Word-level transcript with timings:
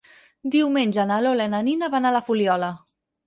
Diumenge 0.55 1.03
na 1.11 1.19
Lola 1.27 1.47
i 1.49 1.53
na 1.55 1.59
Nina 1.69 1.89
van 1.97 2.09
a 2.09 2.13
la 2.17 2.25
Fuliola. 2.31 2.71